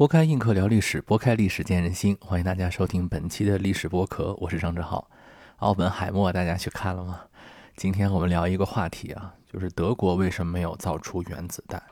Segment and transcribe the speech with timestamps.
[0.00, 2.16] 拨开硬壳聊历史，拨开历史见人心。
[2.22, 5.10] 欢迎大家收听本期的历史播客，我是张志浩。
[5.58, 7.20] 奥本海默，大家去看了吗？
[7.76, 11.82] 今天我们聊一个话题啊，就是德国为什么没有造出原子弹？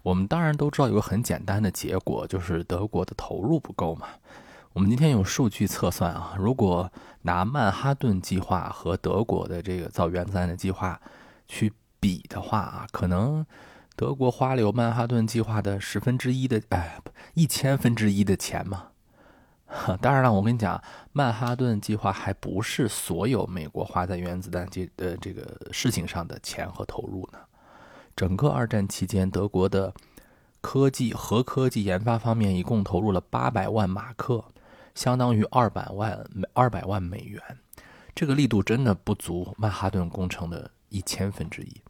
[0.00, 4.06] 我们当然都知道有个很简单的结果，就是德国的投入不够嘛。
[4.72, 6.90] 我们今天用数据测算啊，如果
[7.20, 10.98] 拿曼哈顿计划和德国的这个造原子弹的计划
[11.46, 11.70] 去
[12.00, 13.44] 比的话啊，可能。
[14.00, 16.98] 德国花了有曼哈顿计划的十分之一的，哎，
[17.34, 18.86] 一千分之一的钱嘛。
[20.00, 27.38] 当然了，我跟你讲，曼哈顿计划还不是所有美国花在原子弹这呃这个事情上的钱和投入呢。
[28.16, 29.92] 整个二战期间，德国的
[30.62, 34.42] 科技核科技研发方面一共投入了八百万马克，
[34.94, 36.18] 相当于二百万
[36.54, 37.42] 二百万美元。
[38.14, 41.82] 这个力度真的不足曼哈顿工程的一千分之一。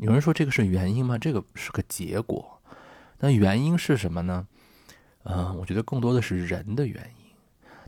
[0.00, 1.16] 有人说这个是原因吗？
[1.16, 2.60] 这个是个结果。
[3.18, 4.46] 那原因是什么呢？
[5.24, 7.26] 嗯，我觉得更多的是人的原因。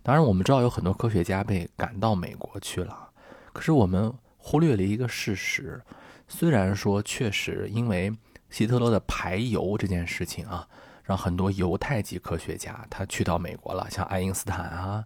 [0.02, 3.10] 当然，我们知道有很多科学家被赶到美国去了，
[3.52, 5.80] 可是我们忽略了一个事实。
[6.26, 8.10] 虽然说确实因为
[8.48, 10.66] 希特勒的排犹这件事情啊，
[11.04, 15.04] 让很多犹太籍科学家他去到美国了，像爱因斯坦啊，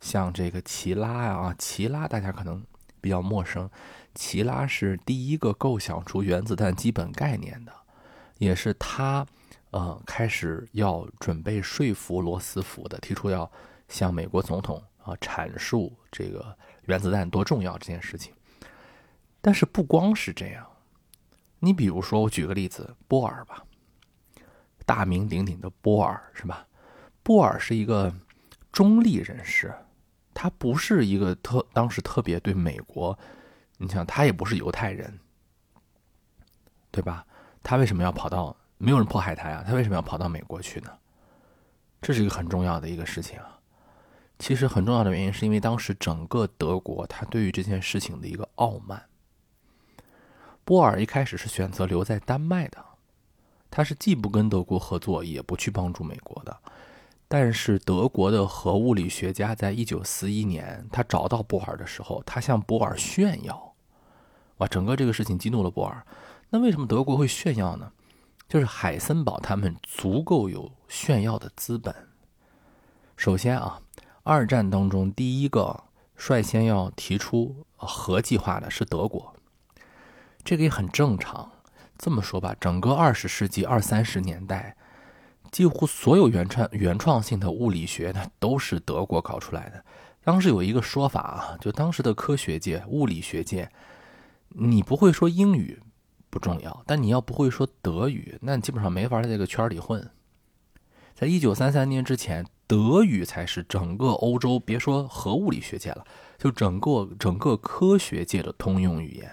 [0.00, 2.64] 像这个齐拉啊，齐拉大家可能
[3.04, 3.70] 比较陌生。
[4.14, 7.72] 齐拉是第一个构想出原子弹基本概念的，
[8.38, 9.26] 也是他，
[9.72, 13.50] 呃，开始要准备说服罗斯福的，提出要
[13.88, 18.32] 向美国总统啊阐述这个原子弹多重要这件事情。
[19.42, 20.66] 但是不光是这样，
[21.58, 23.62] 你比如说，我举个例子，波尔吧，
[24.86, 26.66] 大名鼎鼎的波尔是吧？
[27.22, 28.10] 波尔是一个
[28.72, 29.74] 中立人士，
[30.34, 33.18] 他不是一个特当时特别对美国。
[33.78, 35.18] 你想，他也不是犹太人，
[36.90, 37.24] 对吧？
[37.62, 38.54] 他为什么要跑到？
[38.76, 40.90] 没有人迫害他呀，他为什么要跑到美国去呢？
[42.02, 43.58] 这是一个很重要的一个事情啊。
[44.38, 49.02] 其实很重要的原因是因为当时整个德国，他对于这件事情的一个傲慢。
[50.64, 52.84] 波尔一开始是选择留在丹麦的，
[53.70, 56.60] 他是既不跟德国合作，也不去帮助美国的。
[57.36, 63.74] 但是德国的核物理学家在一九四一年，他找到波尔的时候，他向波尔炫耀，
[64.58, 66.06] 哇，整个这个事情激怒了波尔。
[66.50, 67.90] 那为什么德国会炫耀呢？
[68.48, 71.92] 就是海森堡他们足够有炫耀的资本。
[73.16, 73.80] 首先啊，
[74.22, 75.82] 二战当中第一个
[76.14, 79.34] 率先要提出核计划的是德国，
[80.44, 81.50] 这个也很正常。
[81.98, 84.76] 这么说吧，整个二十世纪二三十年代。
[85.54, 89.84] 几乎所有原创原创性的物理学呢，都是德国搞出来的。
[90.24, 93.70] 当时有一个说法啊，就当时的科学界、物理学界，
[94.48, 95.80] 你不会说英语
[96.28, 100.10] 不重要，但你要不会说德语，那你基本上没法在这个圈里混。
[101.14, 106.04] 在一九三三年之前，德语才是整个欧洲，别说核物理学界了，
[106.36, 109.30] 就整个整个科学界的通用语言。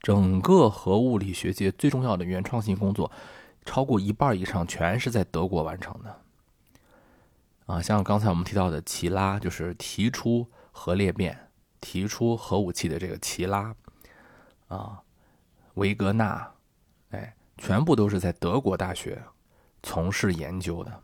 [0.00, 3.08] 整个核物理学界最重要的原创性工作。
[3.64, 6.20] 超过一半以上全是在德国完成的，
[7.66, 11.48] 啊，像刚才我们提到的齐拉，就是提出核裂变、
[11.80, 13.74] 提出核武器的这个齐拉，
[14.66, 15.02] 啊，
[15.74, 16.52] 维格纳，
[17.10, 19.22] 哎，全部都是在德国大学
[19.82, 21.00] 从事研究的。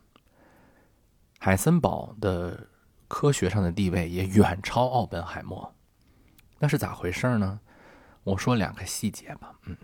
[1.38, 2.66] 海森堡的
[3.06, 5.72] 科学上的地位也远超奥本海默，
[6.58, 7.60] 那是咋回事呢？
[8.24, 9.76] 我说两个细节吧，嗯，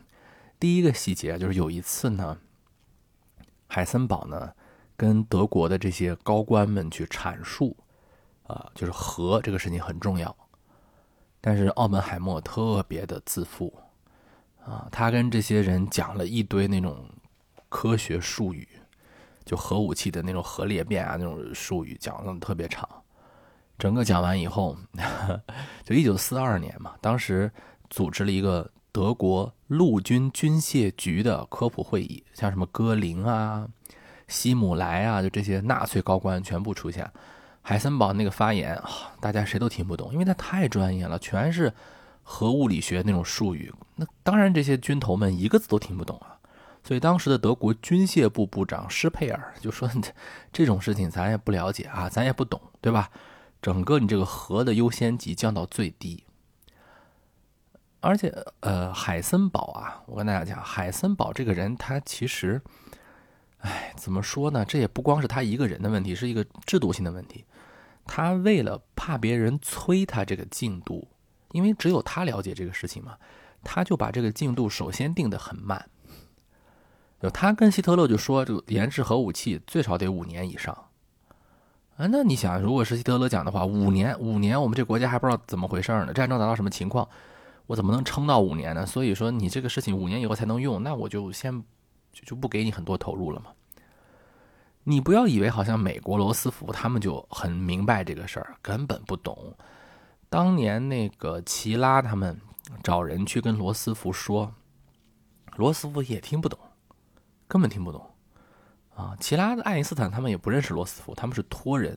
[0.58, 2.38] 第一个细节就是有一次呢。
[3.74, 4.52] 海森堡呢，
[4.96, 7.76] 跟德国的这些高官们去阐述，
[8.44, 10.32] 啊，就是核这个事情很重要。
[11.40, 13.76] 但是奥本海默特别的自负，
[14.64, 17.04] 啊，他跟这些人讲了一堆那种
[17.68, 18.68] 科学术语，
[19.44, 22.88] 就核武器的那种核裂变啊那种术语，讲的特别长。
[23.76, 24.76] 整个讲完以后，
[25.82, 27.50] 就一九四二年嘛，当时
[27.90, 28.70] 组织了一个。
[28.94, 33.66] 德国陆军军械局的科普会议，像什么戈林啊、
[34.28, 37.10] 希姆莱啊，就这些纳粹高官全部出现。
[37.60, 38.80] 海森堡那个发言，
[39.20, 41.72] 大家谁都听不懂，因为他太专业了，全是
[42.22, 43.74] 核物理学那种术语。
[43.96, 46.38] 那当然，这些军头们一个字都听不懂啊。
[46.84, 49.90] 所以当时的德国军械部部长施佩尔就说
[50.52, 53.10] ：“这种事情咱也不了解啊，咱也不懂，对吧？
[53.60, 56.22] 整个你这个核的优先级降到最低。”
[58.04, 58.28] 而且，
[58.60, 62.60] 呃，海森堡啊，我跟大家讲，海森堡这个人，他其实，
[63.60, 64.62] 哎，怎么说呢？
[64.62, 67.46] 这也不光是他一个人的问题，是一个制度性的问题。
[68.04, 71.08] 他为了怕别人催他这个进度，
[71.52, 73.16] 因为只有他了解这个事情嘛，
[73.62, 75.88] 他就把这个进度首先定得很慢。
[77.22, 80.76] 就他跟希特勒就说，这个研制核武器最少得五年以上。
[81.96, 87.08] 啊，那你想，如果是希特勒讲的话，五年，五年，我们这国家还不知道怎么回事呢，战争达到什么情况，
[87.66, 88.84] 我怎么能撑到五年呢？
[88.84, 91.62] 所以说，你这个事情五年以后才能用，那我就先
[92.12, 93.52] 就就不给你很多投入了嘛。
[94.84, 99.56] 你不要以为好像美国罗斯福他们就很明白这个事儿，根本不懂。
[100.28, 102.38] 当年那个齐拉他们
[102.82, 104.52] 找人去跟罗斯福说，
[105.56, 106.58] 罗斯福也听不懂，
[107.48, 108.10] 根本听不懂。
[108.94, 111.96] 啊，齐拉爱因斯坦他们也不认识罗斯福，他们是托人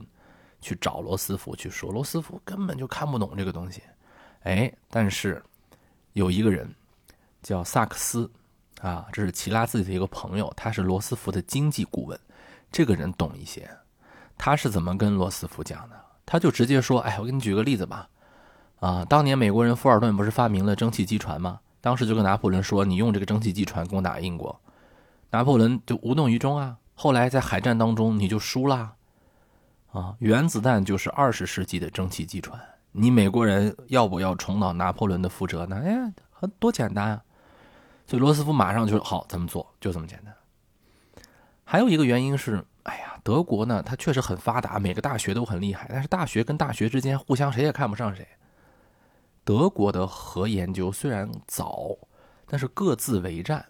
[0.62, 3.82] 去找罗斯福去说，罗斯福根本就看不懂这个东西。
[4.44, 5.44] 哎，但是
[6.18, 6.68] 有一个人
[7.44, 8.28] 叫萨克斯，
[8.82, 12.20] 啊，这是齐拉自己的一个朋友，他是罗斯福的经济顾问，
[12.72, 13.70] 这个人懂一些。
[14.36, 15.96] 他是怎么跟罗斯福讲的？
[16.26, 18.10] 他就直接说：“哎，我给你举个例子吧。
[18.80, 21.60] 啊，当年美国人富尔顿不是发明了蒸汽机船吗？
[21.82, 24.60] 当时就跟拿破仑说，你用这个蒸汽机船攻打英国，
[25.30, 28.96] 拿破仑就无动于衷啊。”后来在海战当中你就输了，
[29.92, 32.60] 啊，原子弹就是二十世纪的蒸汽机船，
[33.00, 35.80] 你美国人要不要重蹈拿破仑的覆辙呢？
[35.84, 37.24] 哎，多简单啊！
[38.08, 40.34] 所以罗斯福马上就好，怎么做就这么简单。
[41.64, 48.28] 还有一个原因是，哎呀，德国呢，它确实很发达，每个大学都很厉害，但是大学跟大学之间互相谁也看不上谁。
[49.44, 51.96] 德国的核研究虽然早，
[52.48, 53.64] 但是各自为战。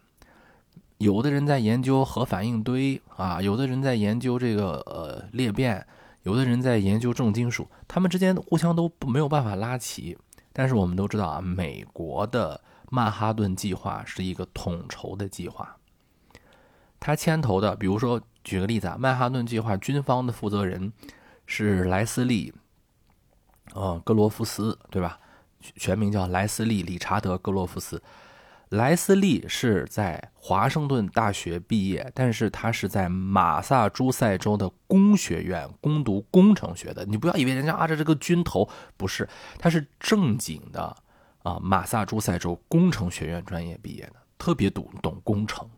[1.00, 5.86] 有的人在研究核反应堆啊，有的人在研究这个呃裂变，
[6.24, 10.18] 有的人在研究重金属，他们之间互相都没有办法拉齐。
[10.54, 12.60] 但是我们都知道啊，美国的
[12.90, 15.78] 曼哈顿计划是一个统筹的计划，
[17.00, 20.92] 他牵头的，比如说举个例子啊，曼哈顿计划军方的负责人
[21.46, 22.52] 是莱斯利，
[23.76, 25.20] 呃，格罗夫斯，对吧？
[25.76, 28.02] 全名叫莱斯利·理查德·格罗夫斯。
[28.72, 37.06] 莱斯利是在华盛顿大学毕业，但是他是在马萨诸塞州的工学院攻读工程学的。
[37.06, 38.68] 你不要以为人家啊这这个军头
[38.98, 39.28] 不是，
[39.58, 40.94] 他是正经的
[41.44, 45.70] 啊马萨诸塞州工程学院专业毕业的，特别懂懂工程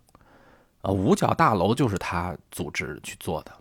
[0.81, 0.89] 啊。
[0.89, 3.51] 五角大楼就是他组织去做的，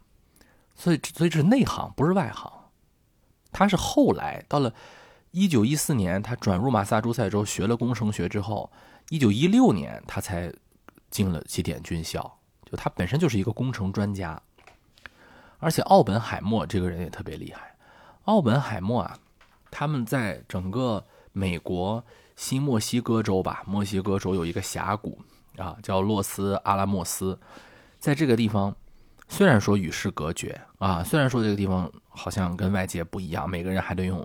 [0.75, 2.51] 所以所以这是内行，不是外行。
[3.53, 4.73] 他是后来到了
[5.33, 8.73] 一九一四年，他转入马萨诸塞州学了工程学之后。
[9.11, 10.53] 一九一六年，他才
[11.11, 12.31] 进了西点军校，
[12.65, 14.41] 就他本身就是一个工程专家，
[15.59, 17.75] 而且奥本海默这个人也特别厉害。
[18.25, 19.19] 奥本海默啊，
[19.71, 22.05] 他们在整个美国
[22.37, 25.19] 新墨西哥州吧，墨西哥州有一个峡谷
[25.57, 27.41] 啊，叫洛斯阿拉莫斯，
[27.99, 28.77] 在这个地方，
[29.29, 34.25] 虽然说与世隔绝啊，虽然说这个地方好像跟外界不一样，每个人还得用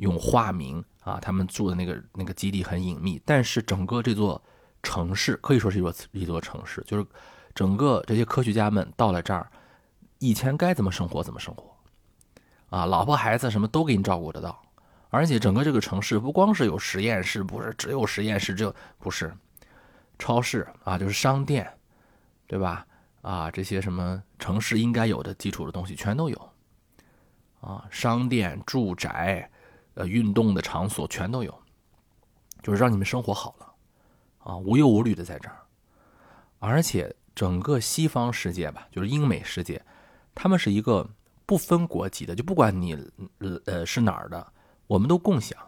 [0.00, 0.84] 用化名。
[1.02, 4.40] 啊，他们住的那个那个基地很隐秘，但是整个这座
[4.82, 7.06] 城市可以说是一座一座城市，就是
[7.54, 9.50] 整个这些科学家们到了这儿，
[10.18, 11.74] 以前该怎么生活怎么生活，
[12.68, 14.62] 啊，老婆孩子什么都给你照顾得到，
[15.08, 19.34] 而且整个这个城市不光是有实验室，不是只有实验室，只有不是
[20.18, 21.66] 超市啊，就是商店，
[22.46, 22.86] 对吧？
[23.22, 26.52] 啊，这些什么城市应该有的基础的东西全都有，
[27.62, 29.50] 啊，商店、住宅。
[29.94, 31.52] 呃，运动的场所全都有，
[32.62, 33.72] 就是让你们生活好了，
[34.38, 35.56] 啊，无忧无虑的在这儿。
[36.58, 39.82] 而且整个西方世界吧，就是英美世界，
[40.34, 41.08] 他们是一个
[41.46, 42.96] 不分国籍的，就不管你
[43.64, 44.52] 呃是哪儿的，
[44.86, 45.58] 我们都共享。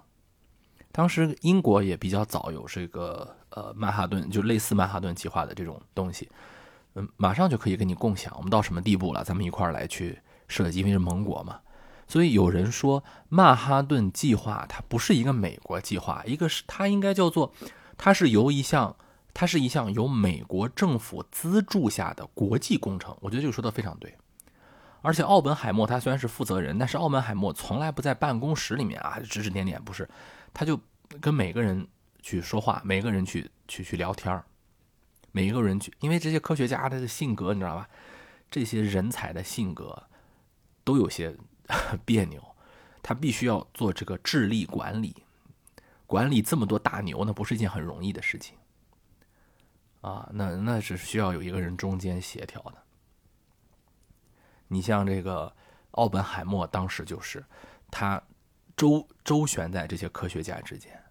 [0.92, 6.30] 当时英国也比较早有这个呃曼哈顿，就类似曼哈顿计划的这种东西，
[6.94, 8.32] 嗯，马上就可以跟你共享。
[8.36, 9.24] 我们到什么地步了？
[9.24, 11.58] 咱们一块儿来去设计，因为是盟国嘛。
[12.12, 17.54] 所以有人说，曼哈顿计划它不是一个美国计划，一个是它应该叫做，
[17.96, 18.94] 它是由一项，
[19.32, 23.16] 它是一项由美国政府资助下的国际工程。
[23.22, 24.14] 我觉得这个说的非常对。
[25.00, 30.06] 而且奥本海默他虽然是负责人，但是奥本海默从来不在办公室里面啊指指点点，不是，
[30.52, 30.78] 他就
[31.18, 31.88] 跟每个人
[32.20, 34.38] 去说话，每个人去去去聊天
[35.30, 37.88] 每一个人去，因为这些科学家他的性格你知道吧，
[38.50, 40.02] 这些人才的性格
[40.84, 41.34] 都有些。
[42.04, 42.42] 别扭，
[43.02, 45.24] 他必须要做这个智力管理，
[46.06, 48.56] 管理这么多大牛，那不是一件很容易的事情
[50.00, 50.28] 啊。
[50.32, 52.74] 那那是需要有一个人中间协调的。
[54.68, 55.54] 你像这个
[55.92, 57.44] 奥本海默，当时就是
[57.90, 58.22] 他
[58.76, 61.02] 周周旋在这些科学家之间，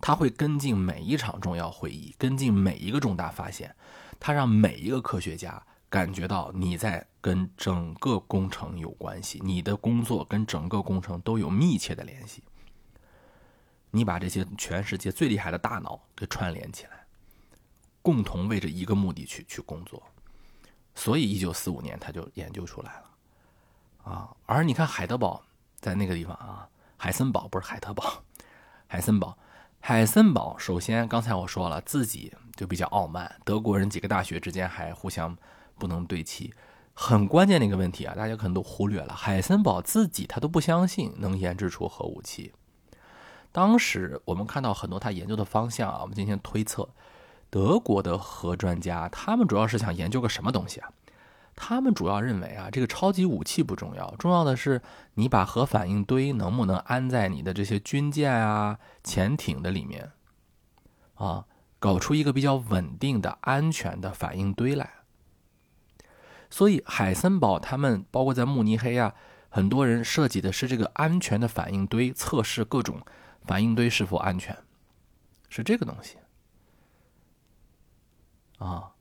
[0.00, 3.74] 他会跟进每一场重要会议，跟进每一个重大发现，
[4.20, 5.64] 他让每一个科学家。
[5.92, 12.42] 感觉到你在跟整个工程有关系，你的工作跟整个工程都有密切的联系。
[13.90, 17.04] 你把这些全世界最厉害的大脑给串联起来，
[18.00, 20.02] 共同为着一个目的去去工作，
[20.94, 25.44] 所以一九四五年他就研究出来了，啊，而你看海德堡
[25.78, 28.24] 在那个地方啊，海森堡不是海德堡，
[28.86, 29.36] 海森堡，
[29.78, 35.36] 海森堡首先刚才我说了自己就比较傲慢，德国人几个大学之间还互相
[35.82, 36.54] 不能对齐，
[36.94, 42.52] 很关键的一个问题啊，大家可能都忽略了，海森堡自己他都不相信能研制出核武器。
[43.50, 46.88] 当时我们看到很多他研究的方向啊，我们进行推测。
[47.50, 50.92] 德国的核专家，他们主要是想研究个什么东西啊？
[51.54, 54.80] 他们主要认为啊，这个超级武器不重要，重要的是
[55.14, 60.12] 你把核反应堆能不能安在你的这些军舰啊、潜艇的里面
[61.16, 61.44] 啊，
[61.78, 64.88] 搞出一个比较稳定的、安全的反应堆来。
[66.52, 69.14] 所以海森堡他们，包括在慕尼黑啊，
[69.48, 73.00] 很多人设计的是这个安全的反应堆，测试各种
[73.46, 74.54] 反应堆是否安全，
[75.48, 76.18] 是这个东西。
[78.58, 78.92] 啊，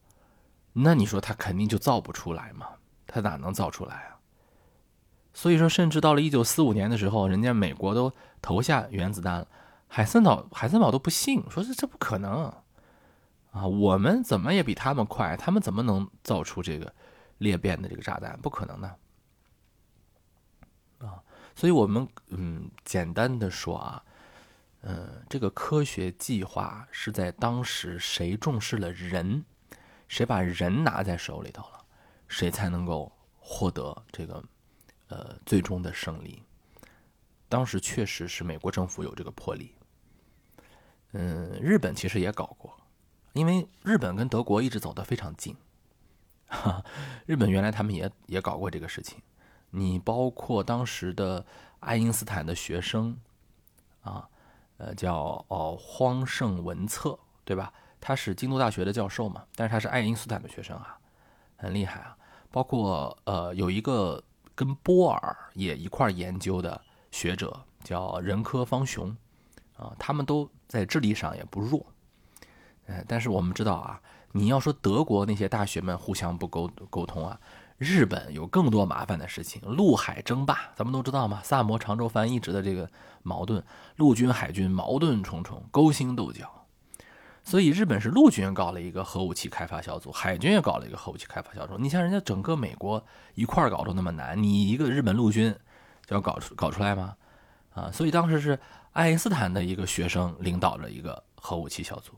[0.72, 2.68] 那你说他肯定就造不出来嘛？
[3.06, 4.16] 他哪能造出来啊？
[5.34, 9.48] 所以说，甚至到了一九四五年的时候，人家美国都投下原子弹了，
[9.90, 12.46] 海森堡海森堡都不信，说这这不可能
[13.52, 13.68] 啊！
[13.68, 16.94] 我们怎么也比他们快，他们怎么能造出这个
[17.42, 18.40] 裂变的这个炸弹？
[18.40, 18.88] 不可能的
[21.00, 21.22] 啊！
[21.56, 24.04] 所以我们嗯，简单的说啊。
[24.84, 29.46] 嗯，这个科学计划是在当时谁重视了人，
[30.08, 31.86] 谁把人拿在手里头了，
[32.28, 34.44] 谁才能够获得这个
[35.10, 36.42] 呃最终的胜利。
[37.48, 39.76] 当时确实是美国政府有这个魄力。
[41.12, 42.76] 嗯，日本其实也搞过，
[43.34, 45.56] 因为日本跟德国一直走得非常近。
[46.52, 46.84] 哈，
[47.26, 49.18] 日本原来他们也也搞过这个事情。
[49.72, 51.44] 你包括当时的
[51.80, 53.18] 爱因斯坦的学生
[54.02, 54.28] 啊。
[54.84, 57.16] 呃，叫哦荒盛文策，
[57.46, 57.72] 对吧？
[58.00, 60.98] 他是京都大学的教授嘛，但是他是爱因斯坦的学生啊，
[61.56, 62.18] 很厉害啊。
[62.50, 64.20] 包括呃，有一个
[64.56, 66.82] 跟波尔也一块研究的
[67.12, 69.16] 学者叫仁科方雄，
[69.78, 71.86] 啊，他们都在智力上也不弱。
[72.88, 74.02] 呃，但是我们知道啊，
[74.34, 77.40] 你要说德国那些大学们互相不沟沟通啊。
[77.78, 82.88] 日本有更多麻烦的事情，陆海争霸，咱们都知道嘛，萨摩长州藩一直的这个
[83.24, 83.64] 矛盾，
[83.96, 86.48] 陆军海军矛盾重重，勾心斗角。
[87.44, 91.76] 所以日本是陆军搞了一个核武器开发小组，海军也搞了一个核武器开发小组。
[91.80, 95.52] 你像人家整个美国一块搞都那么难，你一个日本陆军
[96.06, 97.16] 就要搞出搞出来吗？
[97.74, 98.60] 啊，所以当时是
[98.92, 102.14] 爱因斯坦的一个学生领导着一个核武器小组。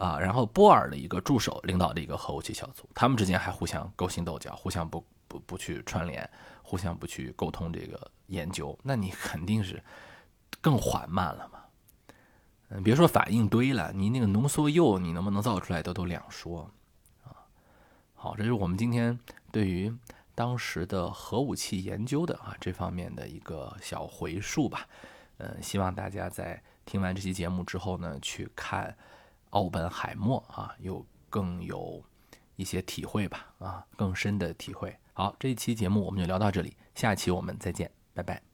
[0.00, 6.28] 啊，然后波尔的一个助手领导的一个核武器小组，他们之间还互相勾心斗角，互相不不不去串联，
[6.62, 9.82] 互相不去沟通这个研究，那你肯定是
[10.58, 11.60] 更缓慢了嘛。
[12.70, 16.62] 嗯，别说反应堆了，你那个浓缩铀你能不能造出来都都两说
[17.22, 17.36] 啊。
[18.14, 19.20] 好，这是我们今天
[19.52, 19.94] 对于
[20.34, 24.88] 当时的核武器研究的啊这方面的一个小回述吧。
[25.36, 28.96] 嗯，希望大家在听完这期节目之后呢，去看。
[29.50, 32.02] 奥本海默啊，有更有
[32.56, 34.96] 一些体会吧，啊，更深的体会。
[35.12, 38.49] 好，这一期节目我们就聊到这里，下期我们再见，拜拜。